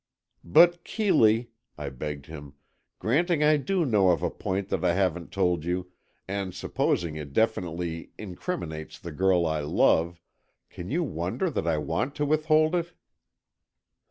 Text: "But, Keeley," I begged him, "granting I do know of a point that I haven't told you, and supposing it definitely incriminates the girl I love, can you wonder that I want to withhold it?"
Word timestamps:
"But, 0.43 0.83
Keeley," 0.83 1.51
I 1.77 1.89
begged 1.91 2.25
him, 2.25 2.53
"granting 2.97 3.43
I 3.43 3.57
do 3.57 3.85
know 3.85 4.09
of 4.09 4.23
a 4.23 4.31
point 4.31 4.69
that 4.69 4.83
I 4.83 4.95
haven't 4.95 5.31
told 5.31 5.63
you, 5.63 5.91
and 6.27 6.55
supposing 6.55 7.17
it 7.17 7.33
definitely 7.33 8.09
incriminates 8.17 8.97
the 8.97 9.11
girl 9.11 9.45
I 9.45 9.59
love, 9.59 10.19
can 10.71 10.89
you 10.89 11.03
wonder 11.03 11.51
that 11.51 11.67
I 11.67 11.77
want 11.77 12.15
to 12.15 12.25
withhold 12.25 12.73
it?" 12.73 12.93